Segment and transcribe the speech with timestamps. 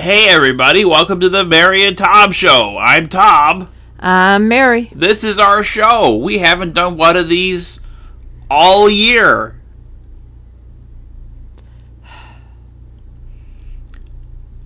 [0.00, 2.78] Hey everybody, welcome to the Mary and Tom Show.
[2.78, 3.70] I'm Tom.
[3.98, 4.90] I'm Mary.
[4.94, 6.16] This is our show.
[6.16, 7.80] We haven't done one of these
[8.50, 9.60] all year.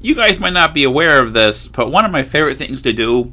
[0.00, 2.92] You guys might not be aware of this, but one of my favorite things to
[2.92, 3.32] do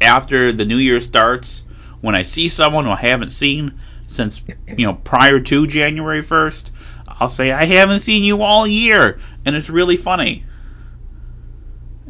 [0.00, 1.64] after the new year starts,
[2.00, 3.76] when I see someone who I haven't seen
[4.06, 6.70] since, you know, prior to January 1st,
[7.08, 9.18] I'll say, I haven't seen you all year.
[9.44, 10.44] And it's really funny.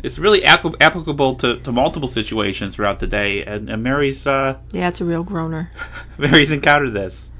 [0.02, 3.45] It's really applic- applicable to, to multiple situations throughout the day.
[3.45, 5.70] And, and Mary's, uh, Yeah, it's a real groaner.
[6.18, 7.30] Mary's encountered this.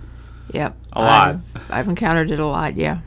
[0.53, 0.77] Yep.
[0.93, 1.37] A lot.
[1.55, 3.01] I've, I've encountered it a lot, yeah.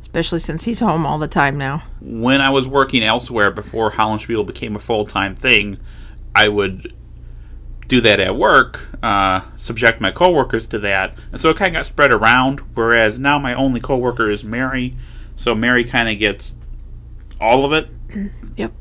[0.00, 1.82] Especially since he's home all the time now.
[2.00, 5.78] when I was working elsewhere before Hollandspiel became a full time thing,
[6.34, 6.94] I would
[7.88, 11.80] do that at work, uh, subject my coworkers to that, and so it kind of
[11.80, 12.60] got spread around.
[12.74, 14.96] Whereas now my only coworker is Mary,
[15.36, 16.54] so Mary kind of gets
[17.40, 17.88] all of it.
[18.56, 18.72] Yep.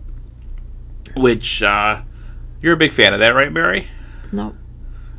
[1.15, 2.01] Which uh,
[2.61, 3.87] you're a big fan of that, right, Mary?
[4.31, 4.55] Nope.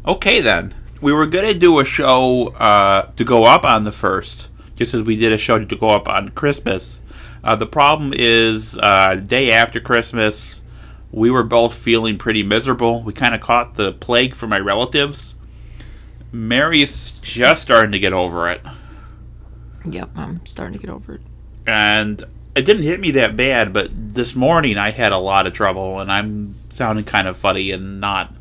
[0.05, 0.75] Okay, then.
[1.01, 5.03] We were to do a show uh, to go up on the first, just as
[5.03, 7.01] we did a show to go up on Christmas.
[7.45, 10.61] Uh, the problem is, uh, day after Christmas,
[11.13, 13.03] we were both feeling pretty miserable.
[13.03, 15.37] We kind of caught the plague from my relatives.
[16.33, 18.61] Mary's just starting to get over it.
[19.89, 21.21] Yep, I'm starting to get over it.
[21.67, 22.25] And
[22.59, 26.01] it didn't hit me that bad, but this morning I had a lot of trouble,
[26.01, 28.35] and I'm sounding kind of funny and not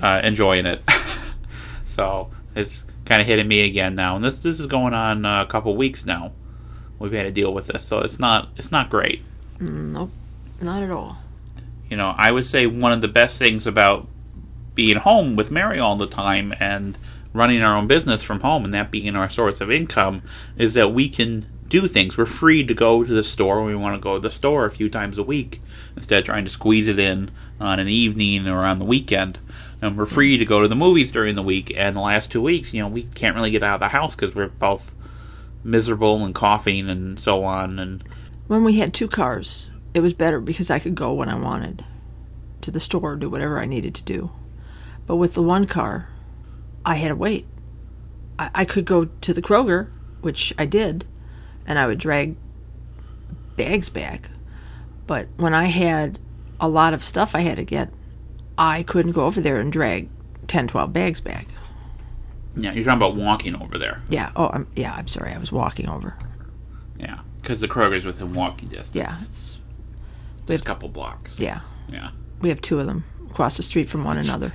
[0.00, 0.82] uh, enjoying it.
[1.84, 5.42] so it's kind of hitting me again now, and this this is going on uh,
[5.42, 6.30] a couple weeks now.
[7.00, 9.22] We've had to deal with this, so it's not it's not great.
[9.58, 10.12] Nope.
[10.60, 11.18] Not at all.
[11.90, 14.06] You know, I would say one of the best things about
[14.76, 16.96] being home with Mary all the time and
[17.32, 20.22] running our own business from home and that being our source of income
[20.56, 22.16] is that we can do things.
[22.16, 24.64] We're free to go to the store when we want to go to the store
[24.64, 25.60] a few times a week
[25.94, 27.30] instead of trying to squeeze it in
[27.60, 29.38] on an evening or on the weekend.
[29.80, 31.72] And we're free to go to the movies during the week.
[31.76, 34.14] And the last two weeks, you know, we can't really get out of the house
[34.14, 34.94] because we're both
[35.62, 37.78] miserable and coughing and so on.
[37.78, 38.04] And
[38.46, 41.84] When we had two cars, it was better because I could go when I wanted
[42.62, 44.30] to the store, do whatever I needed to do.
[45.06, 46.08] But with the one car,
[46.84, 47.46] I had to wait.
[48.38, 49.90] I, I could go to the Kroger,
[50.20, 51.06] which I did,
[51.68, 52.34] and I would drag
[53.56, 54.30] bags back.
[55.06, 56.18] But when I had
[56.60, 57.90] a lot of stuff I had to get,
[58.56, 60.08] I couldn't go over there and drag
[60.48, 61.46] 10, 12 bags back.
[62.56, 64.02] yeah, you're talking about walking over there.
[64.08, 64.32] Yeah.
[64.34, 64.94] Oh, I'm, yeah.
[64.94, 65.32] I'm sorry.
[65.32, 66.16] I was walking over.
[66.98, 68.96] Yeah, because the Kroger's within walking distance.
[68.96, 69.12] Yeah.
[69.26, 69.60] It's,
[70.46, 71.38] just a couple blocks.
[71.38, 71.60] yeah.
[71.88, 72.10] yeah.
[72.40, 74.54] We have two of them across the street from one another,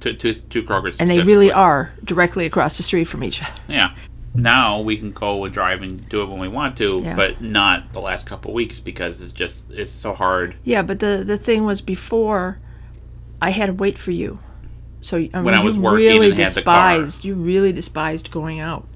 [0.00, 1.00] Two, two, two Kroger's.
[1.00, 3.52] and they really are directly across the street from each other.
[3.66, 3.94] Yeah.
[4.34, 7.14] Now we can go and drive and do it when we want to, Yeah.
[7.14, 10.56] but not the last couple of weeks because it's just it's so hard.
[10.64, 12.58] Yeah, but the the thing was before,
[13.40, 14.40] I had to wait for you.
[15.00, 16.90] So I mean, When I was you working really and had the car.
[16.98, 17.24] despised.
[17.24, 18.86] You really despised going out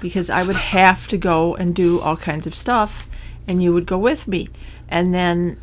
[0.00, 3.06] because I would have to go and do all kinds of stuff,
[3.46, 4.48] and you would go with me,
[4.88, 5.58] and then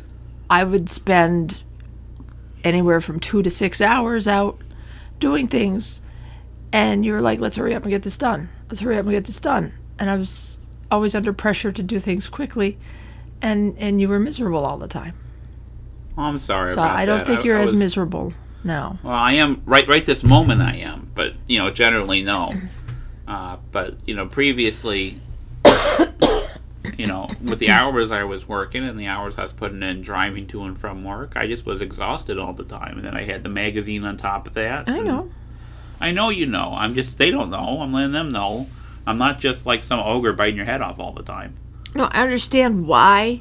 [0.48, 1.62] I would spend
[2.64, 4.58] anywhere from two to six hours out
[5.20, 6.00] doing things,
[6.72, 8.48] and you were like, "Let's hurry up and get this done.
[8.68, 10.58] Let's hurry up and get this done." And I was
[10.90, 12.78] always under pressure to do things quickly,
[13.42, 15.14] and and you were miserable all the time.
[16.18, 17.26] Oh, I'm sorry So I don't that.
[17.26, 18.32] think I- you're I as miserable
[18.64, 18.98] now.
[19.02, 20.62] Well, I am right right this moment.
[20.62, 22.54] I am, but you know, generally no.
[23.28, 25.20] Uh, but you know, previously,
[26.96, 30.00] you know, with the hours I was working and the hours I was putting in
[30.00, 32.98] driving to and from work, I just was exhausted all the time.
[32.98, 34.88] And then I had the magazine on top of that.
[34.88, 35.28] I know.
[36.00, 36.74] I know you know.
[36.76, 37.80] I'm just they don't know.
[37.80, 38.66] I'm letting them know.
[39.06, 41.56] I'm not just like some ogre biting your head off all the time.
[41.94, 43.40] No, I understand why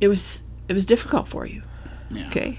[0.00, 1.62] it was it was difficult for you.
[2.10, 2.26] Yeah.
[2.26, 2.58] Okay,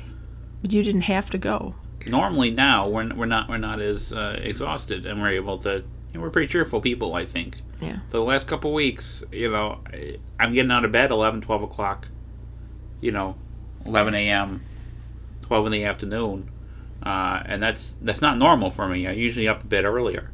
[0.61, 1.75] but you didn't have to go.
[2.07, 5.83] Normally now we're we're not we're not as uh, exhausted and we're able to.
[6.11, 7.57] You know, we're pretty cheerful people, I think.
[7.81, 7.97] Yeah.
[8.09, 9.79] For the last couple weeks, you know,
[10.39, 12.07] I'm getting out of bed 11, 12 o'clock.
[13.01, 13.35] You know,
[13.87, 14.63] 11 a.m.,
[15.41, 16.51] 12 in the afternoon,
[17.03, 19.07] uh, and that's that's not normal for me.
[19.07, 20.31] I'm usually up a bit earlier.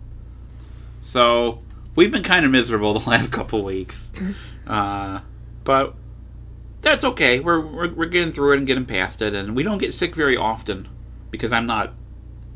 [1.01, 1.59] So
[1.95, 4.11] we've been kind of miserable the last couple weeks,
[4.67, 5.21] uh,
[5.63, 5.95] but
[6.81, 7.39] that's okay.
[7.39, 10.15] We're, we're we're getting through it and getting past it, and we don't get sick
[10.15, 10.87] very often
[11.31, 11.93] because I'm not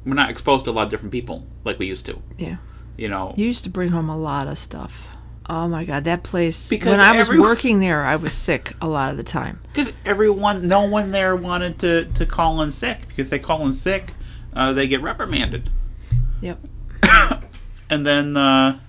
[0.05, 2.21] we're not exposed to a lot of different people like we used to.
[2.37, 2.57] Yeah.
[2.97, 5.07] You know, You used to bring home a lot of stuff.
[5.49, 6.69] Oh my God, that place.
[6.69, 9.59] Because when I was everyone- working there, I was sick a lot of the time.
[9.73, 13.07] Because everyone, no one there wanted to, to call in sick.
[13.07, 14.13] Because they call in sick,
[14.53, 15.69] uh, they get reprimanded.
[16.41, 16.59] Yep.
[17.89, 18.79] And then uh,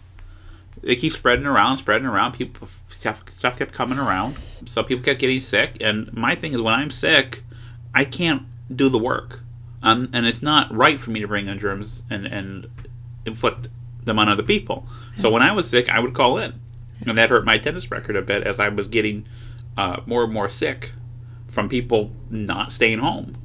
[0.80, 2.32] they keep spreading around, spreading around.
[2.32, 4.36] People stuff, stuff kept coming around.
[4.64, 7.42] So people kept getting sick, and my thing is when I'm sick,
[7.94, 9.40] I can't do the work,
[9.82, 12.66] um, and it's not right for me to bring in germs and and
[13.26, 13.68] inflict
[14.04, 14.86] them on other people.
[15.16, 16.60] So when I was sick, I would call in,
[17.06, 19.26] and that hurt my tennis record a bit as I was getting
[19.76, 20.92] uh, more and more sick
[21.48, 23.36] from people not staying home.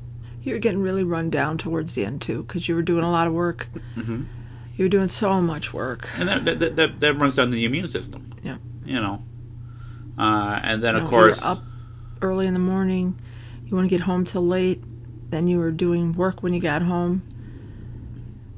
[0.42, 3.12] You were getting really run down towards the end too, because you were doing a
[3.12, 3.68] lot of work.
[3.96, 4.24] Mm-hmm.
[4.78, 6.10] You were doing so much work.
[6.18, 8.34] and that that, that, that runs down the immune system.
[8.44, 8.58] Yeah.
[8.86, 9.22] You know,
[10.18, 11.62] uh, and then You of know, were course, up
[12.22, 13.20] early in the morning.
[13.66, 14.82] You want to get home till late.
[15.30, 17.22] Then you were doing work when you got home.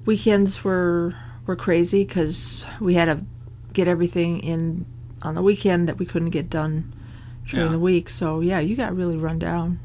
[0.06, 1.16] Weekends were
[1.46, 3.22] were crazy because we had to
[3.74, 4.86] get everything in
[5.22, 6.94] on the weekend that we couldn't get done
[7.48, 7.72] during Yeah.
[7.72, 8.10] the week.
[8.10, 9.80] So yeah, you got really run down.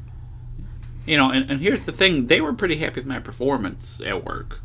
[1.05, 4.25] you know, and, and here's the thing: they were pretty happy with my performance at
[4.25, 4.61] work.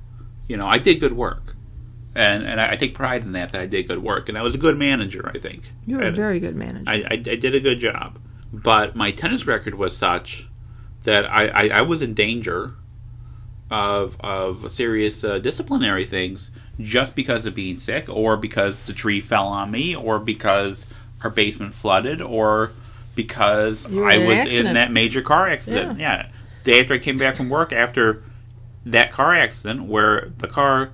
[0.49, 1.55] You know, I did good work,
[2.15, 4.43] and and I, I take pride in that that I did good work, and I
[4.43, 5.31] was a good manager.
[5.33, 6.85] I think You were a very good manager.
[6.91, 8.19] I, I, I did a good job,
[8.53, 10.49] but my tennis record was such
[11.05, 12.75] that I, I, I was in danger
[13.71, 16.50] of of serious uh, disciplinary things
[16.81, 20.87] just because of being sick, or because the tree fell on me, or because
[21.23, 22.73] our basement flooded, or
[23.15, 26.01] because I was in that major car accident.
[26.01, 26.29] Yeah.
[26.65, 28.23] Day after I came back from work after
[28.85, 30.93] that car accident where the car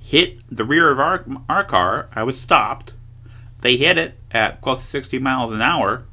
[0.00, 2.94] hit the rear of our our car, I was stopped.
[3.60, 6.04] They hit it at close to 60 miles an hour,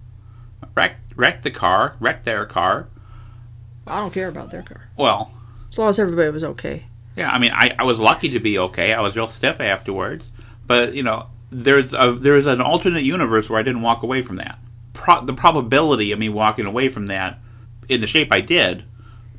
[0.75, 2.87] wrecked, wrecked the car, wrecked their car.
[3.85, 5.31] I don't care about their car Well,
[5.69, 6.87] as long as everybody was okay.
[7.17, 8.93] Yeah, I mean, I, I was lucky to be okay.
[8.93, 10.31] I was real stiff afterwards,
[10.67, 14.35] but you know, there's a there's an alternate universe where I didn't walk away from
[14.35, 14.59] that.
[14.93, 17.39] Pro- the probability of me walking away from that
[17.89, 18.83] in the shape I did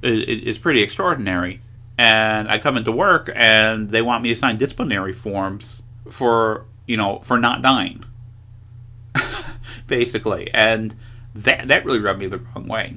[0.02, 1.62] is, is pretty extraordinary.
[1.96, 6.96] And I come into work and they want me to sign disciplinary forms for you
[6.96, 8.02] know for not dying,
[9.86, 10.96] basically, and
[11.36, 12.96] that that really rubbed me the wrong way.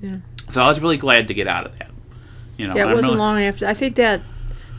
[0.00, 0.18] Yeah.
[0.48, 1.90] So I was really glad to get out of that.
[2.56, 3.66] You know, Yeah, it I'm wasn't really- long after.
[3.66, 4.20] I think that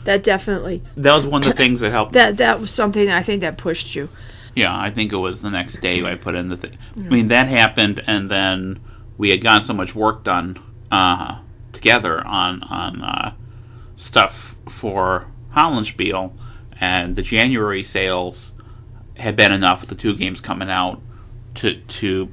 [0.04, 2.12] that definitely that was one of the things that helped.
[2.12, 4.08] that that was something I think that pushed you.
[4.54, 6.78] Yeah, I think it was the next day I put in the thing.
[6.96, 8.80] I mean, that happened, and then
[9.18, 10.58] we had gotten so much work done
[10.90, 11.38] uh,
[11.72, 13.32] together on on uh,
[13.96, 16.32] stuff for Hollandspiel,
[16.80, 18.52] and the January sales
[19.18, 21.00] had been enough with the two games coming out
[21.56, 22.28] to to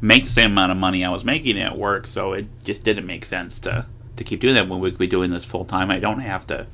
[0.00, 2.06] make the same amount of money I was making at work.
[2.06, 3.86] So it just didn't make sense to
[4.24, 5.90] to keep doing that when we could be doing this full time.
[5.90, 6.66] I don't have to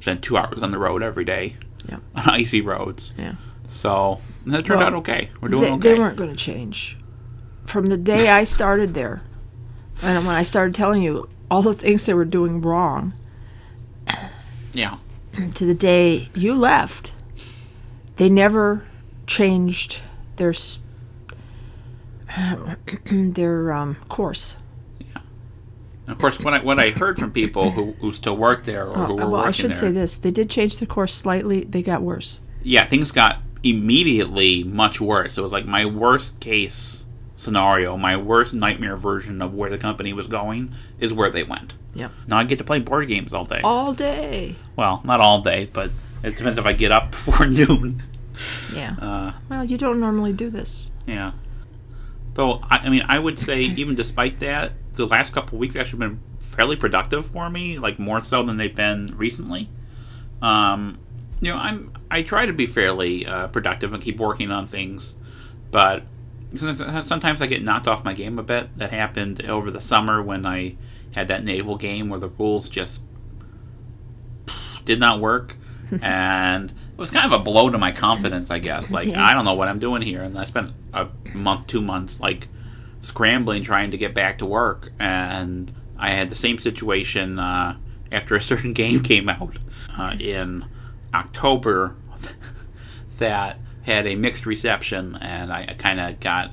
[0.00, 1.56] spend two hours on the road every day
[1.88, 1.98] Yeah.
[2.14, 3.12] on icy roads.
[3.18, 3.34] Yeah.
[3.68, 5.30] So that turned Well, out okay.
[5.40, 5.88] We're doing they, okay.
[5.94, 6.96] they weren't going to change.
[7.64, 9.22] From the day I started there,
[10.02, 13.12] and when I started telling you all the things they were doing wrong,
[14.72, 14.96] yeah,
[15.54, 17.12] to the day you left,
[18.16, 18.84] they never
[19.26, 20.00] changed
[20.36, 20.54] their
[23.10, 24.56] their um, course.
[26.08, 28.86] And of course, what I what I heard from people who, who still work there
[28.88, 30.86] or who Uh, were well, working I should there, say this: they did change the
[30.86, 31.64] course slightly.
[31.64, 32.40] They got worse.
[32.62, 35.36] yeah, things got immediately much worse.
[35.36, 37.04] It was like my worst case
[37.36, 41.74] scenario, my worst nightmare version of where the company was going is where they went.
[41.94, 42.08] Yeah.
[42.26, 43.60] Now I get to play board games all day.
[43.62, 44.56] All day.
[44.76, 45.90] Well, not all day, but
[46.22, 48.02] it depends if I get up before noon.
[48.74, 48.94] Yeah.
[49.00, 50.90] Uh, Well, you don't normally do this.
[51.06, 51.32] Yeah.
[52.34, 54.72] Though I, I mean, I would say even despite that,
[55.06, 58.56] the last couple of weeks actually been fairly productive for me, like more so than
[58.56, 59.68] they've been recently.
[60.42, 60.98] Um,
[61.40, 65.14] you know, I'm I try to be fairly uh, productive and keep working on things,
[65.70, 66.02] but
[66.54, 68.74] sometimes sometimes I get knocked off my game a bit.
[68.76, 70.76] That happened over the summer when I
[71.14, 73.04] had that naval game where the rules just
[74.84, 75.56] did not work,
[76.02, 78.90] and it was kind of a blow to my confidence, I guess.
[78.98, 79.24] Like Yeah.
[79.24, 82.48] I don't know what I'm doing here, and I spent a month, two months, like
[83.00, 87.76] scrambling trying to get back to work, and I had the same situation uh,
[88.12, 89.58] after a certain game came out
[89.98, 90.64] uh, in
[91.14, 91.96] October
[93.18, 96.52] that had a mixed reception, and I, kind of got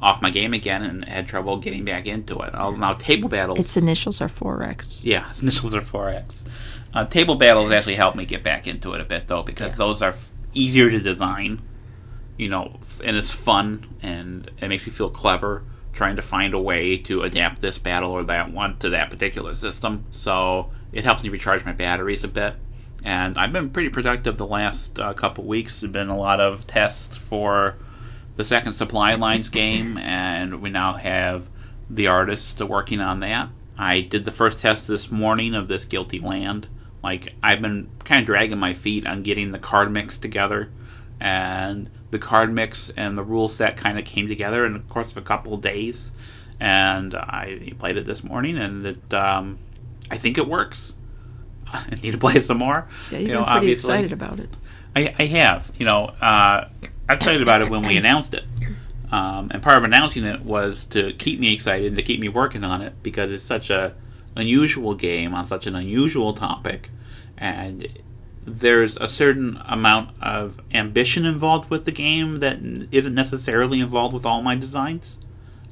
[0.00, 2.50] off my game again and had trouble getting back into it.
[2.54, 3.58] Oh, now table battles.
[3.58, 5.00] Its initials are 4X.
[5.02, 6.44] Yeah, its initials are 4X.
[6.92, 9.86] Uh, table battles actually helped me get back into it a bit, though, because Yeah.
[9.86, 10.14] those are
[10.52, 11.60] easier to design,
[12.36, 16.58] you know, and it's fun, and it makes me feel clever trying to find a
[16.58, 20.04] way to adapt this battle or that one to that particular system.
[20.10, 22.56] So it helps me recharge my batteries a bit.
[23.04, 25.80] And I've been pretty productive the last uh, couple weeks.
[25.80, 27.76] There's been a lot of tests for
[28.36, 31.48] the second supply lines game, and we now have
[31.88, 33.50] the artists working on that.
[33.78, 36.68] I did the first test this morning of this Guilty Land.
[37.02, 40.70] Like, I've been kind of dragging my feet on getting the card mix together,
[41.24, 45.10] and the card mix and the rule set kind of came together in the course
[45.10, 46.12] of a couple of days.
[46.60, 49.58] And I played it this morning, and it um,
[50.10, 50.94] I think it works.
[51.66, 52.86] I need to play some more.
[53.10, 54.50] Yeah, you've You know, been pretty obviously- excited about it.
[54.94, 55.72] I, I have.
[55.76, 56.68] You know, uh,
[57.08, 58.44] I excited about it when we announced it.
[59.10, 62.28] Um, and part of announcing it was to keep me excited and to keep me
[62.28, 63.94] working on it because it's such a
[64.36, 66.90] unusual game on such an unusual topic,
[67.36, 67.86] and
[68.46, 72.58] there's a certain amount of ambition involved with the game that
[72.90, 75.20] isn't necessarily involved with all my designs.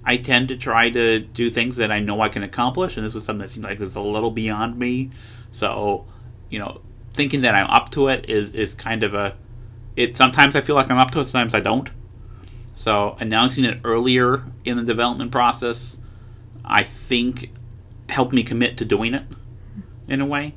[0.04, 3.14] I tend to try to do things that I know I can accomplish, and this
[3.14, 5.10] was something that seemed like it was a little beyond me.
[5.50, 6.06] So,
[6.48, 6.80] you know,
[7.12, 9.36] thinking that I'm up to it is is kind of a.
[9.94, 11.90] It sometimes I feel like I'm up to it, sometimes I don't.
[12.74, 15.98] So announcing it earlier in the development process,
[16.64, 17.52] I think,
[18.08, 19.24] helped me commit to doing it,
[20.08, 20.54] in a way.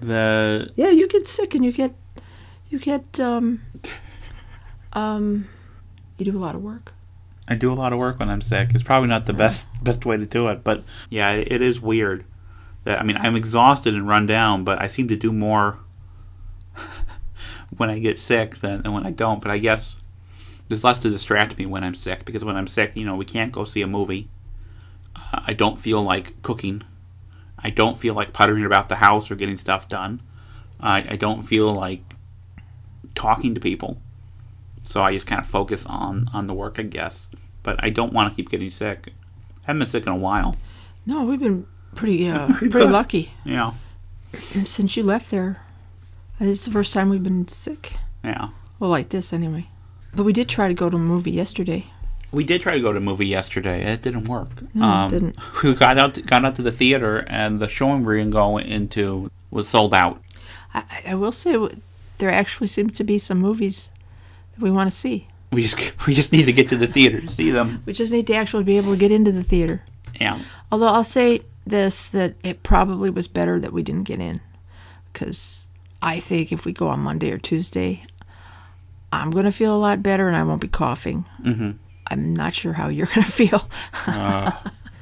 [0.00, 1.94] The Yeah, you get sick and you get
[2.68, 3.62] you get um
[4.92, 5.48] um
[6.18, 6.92] you do a lot of work.
[7.46, 8.70] I do a lot of work when I'm sick.
[8.74, 12.24] It's probably not the best best way to do it, but yeah, it is weird.
[12.84, 15.78] That I mean, I'm exhausted and run down, but I seem to do more
[17.76, 19.42] when I get sick than, than when I don't.
[19.42, 19.96] But I guess
[20.68, 23.24] there's less to distract me when I'm sick because when I'm sick, you know, we
[23.24, 24.28] can't go see a movie.
[25.14, 26.82] Uh, I don't feel like cooking.
[27.64, 30.20] I don't feel like puttering about the house or getting stuff done.
[30.80, 32.02] I, I don't feel like
[33.14, 34.00] talking to people.
[34.82, 37.28] So I just kind of focus on on the work, I guess.
[37.62, 39.08] But I don't want to keep getting sick.
[39.62, 40.56] I haven't been sick in a while.
[41.06, 43.72] No, we've been pretty uh, pretty lucky Yeah,
[44.64, 45.62] since you left there.
[46.38, 47.94] This is the first time we've been sick.
[48.22, 48.48] yeah.
[48.78, 49.68] Well, like this anyway.
[50.14, 51.86] But we did try to go to a movie yesterday.
[52.34, 53.84] We did try to go to a movie yesterday.
[53.92, 54.48] It didn't work.
[54.74, 55.36] No, it didn't.
[55.62, 58.32] We got out got out to the theater, and the showing we were going to
[58.32, 60.20] go into was sold out.
[60.74, 61.56] I, I- will say
[62.18, 63.90] there actually seems to be some movies
[64.54, 65.28] that we want to see.
[65.52, 65.76] We just
[66.06, 67.82] we just need to get to the theater to see them.
[67.86, 69.82] We just need to actually be able to get into the theater.
[70.20, 74.40] Yeah, Although I'll say this that it probably was better that we didn't get in
[75.12, 75.66] because
[76.02, 78.04] I think if we go on Monday or Tuesday,
[79.12, 81.24] I'm going to feel a lot better and I won't be coughing.
[81.42, 81.70] Mm-hmm.
[82.08, 83.68] I'm not sure how you're going to feel.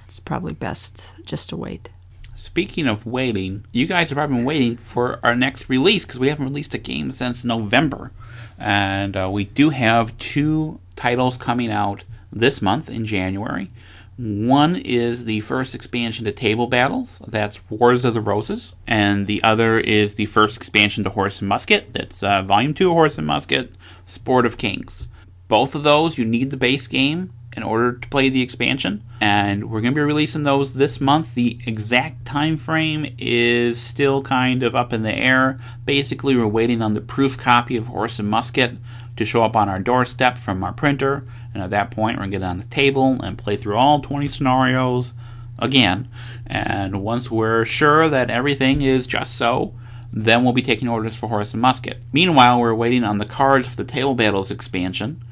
[0.06, 1.90] it's probably best just to wait.
[2.34, 6.28] Speaking of waiting, you guys have probably been waiting for our next release because we
[6.28, 8.10] haven't released a game since November.
[8.58, 13.70] And uh, we do have two titles coming out this month in January.
[14.16, 18.74] One is the first expansion to Table Battles, that's Wars of the Roses.
[18.86, 22.88] And the other is the first expansion to Horse and Musket, that's uh, Volume 2
[22.88, 23.72] of Horse and Musket,
[24.06, 25.08] Sport of Kings.
[25.52, 29.04] Both of those, you need the base game in order to play the expansion.
[29.20, 31.34] And we're going to be releasing those this month.
[31.34, 35.60] The exact time frame is still kind of up in the air.
[35.84, 38.78] Basically we're waiting on the proof copy of horse and musket
[39.18, 41.26] to show up on our doorstep from our printer.
[41.52, 44.00] And at that point we're going to get on the table and play through all
[44.00, 45.12] 20 scenarios
[45.58, 46.08] again.
[46.46, 49.74] And once we're sure that everything is just so
[50.14, 51.98] then we'll be taking orders for horse and musket.
[52.12, 55.22] Meanwhile we're waiting on the cards for the table battles expansion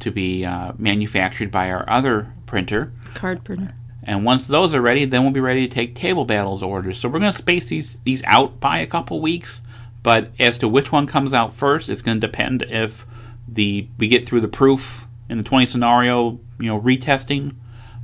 [0.00, 2.92] to be uh, manufactured by our other printer.
[3.14, 3.74] Card printer.
[4.02, 6.98] And once those are ready, then we'll be ready to take table battles orders.
[6.98, 9.62] So we're going to space these these out by a couple weeks.
[10.02, 13.04] But as to which one comes out first, it's going to depend if
[13.48, 17.56] the we get through the proof in the 20 scenario, you know, retesting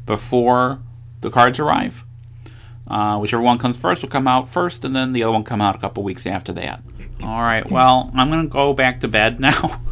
[0.05, 0.81] before
[1.21, 2.05] the cards arrive.
[2.89, 5.61] Uh, whichever one comes first will come out first, and then the other one come
[5.61, 6.83] out a couple weeks after that.
[7.23, 7.69] All right.
[7.71, 9.81] Well, I'm going to go back to bed now.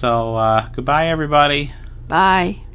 [0.00, 1.72] so uh, goodbye, everybody.
[2.08, 2.69] Bye.